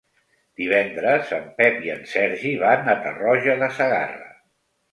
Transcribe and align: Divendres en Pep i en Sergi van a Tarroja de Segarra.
Divendres 0.61 1.33
en 1.37 1.45
Pep 1.59 1.85
i 1.89 1.93
en 1.97 2.01
Sergi 2.13 2.55
van 2.65 2.91
a 2.95 2.99
Tarroja 3.07 3.59
de 3.63 3.73
Segarra. 3.81 4.35